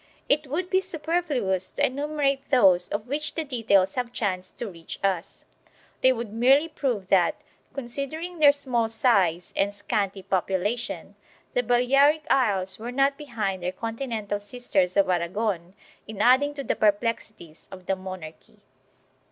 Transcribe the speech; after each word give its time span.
It 0.27 0.47
would 0.47 0.71
be 0.71 0.81
superfluous 0.81 1.69
to 1.69 1.85
enumerate 1.85 2.49
those 2.49 2.89
of 2.89 3.05
which 3.07 3.35
the 3.35 3.43
details 3.43 3.93
have 3.93 4.11
chanced 4.11 4.57
to 4.57 4.67
reach 4.67 4.97
us; 5.03 5.45
they 6.01 6.11
would 6.11 6.33
merely 6.33 6.67
prove 6.67 7.09
that, 7.09 7.39
consid 7.75 8.09
ering 8.11 8.39
their 8.39 8.51
small 8.51 8.89
size 8.89 9.53
and 9.55 9.71
scanty 9.71 10.23
population, 10.23 11.13
the 11.53 11.61
Balearic 11.61 12.25
Isles 12.31 12.79
were 12.79 12.91
not 12.91 13.15
behind 13.15 13.61
their 13.61 13.71
continental 13.71 14.39
sisters 14.39 14.97
of 14.97 15.07
Aragon 15.07 15.75
in 16.07 16.19
adding 16.19 16.55
to 16.55 16.63
the 16.63 16.75
perplexities 16.75 17.67
of 17.71 17.85
the 17.85 17.95
monarchy. 17.95 18.57